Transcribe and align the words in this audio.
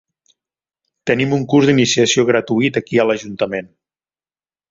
Tenim 1.09 1.35
un 1.37 1.43
curs 1.51 1.69
d'iniciació 1.71 2.25
gratuït 2.31 2.79
aquí 2.81 3.01
a 3.03 3.07
l'ajuntament. 3.09 3.73